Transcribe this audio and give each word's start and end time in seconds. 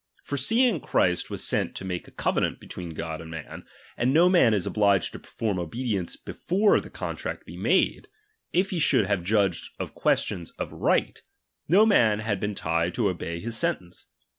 For 0.23 0.35
seeing 0.35 0.79
Christ 0.79 1.29
was 1.29 1.43
sent 1.47 1.75
to 1.75 1.85
make 1.85 2.07
a, 2.07 2.11
■covenant 2.11 2.59
between 2.59 2.95
God 2.95 3.21
and 3.21 3.29
men; 3.29 3.65
and 3.95 4.11
no 4.11 4.29
man 4.29 4.51
is 4.51 4.65
> 4.65 4.65
obliged 4.65 5.13
to 5.13 5.19
perform 5.19 5.59
obedience 5.59 6.15
before 6.17 6.79
the 6.79 6.89
contract 6.89 7.45
\ 7.45 7.45
"be 7.45 7.55
made; 7.55 8.07
if 8.51 8.71
he 8.71 8.79
should 8.79 9.05
have 9.05 9.21
judged 9.23 9.69
of 9.79 9.93
questions 9.93 10.49
of 10.57 10.71
right, 10.71 11.21
no 11.67 11.85
man 11.85 12.17
had 12.17 12.39
been 12.39 12.55
tied 12.55 12.95
to 12.95 13.09
obey 13.09 13.39
his 13.39 13.55
sentence. 13.55 14.07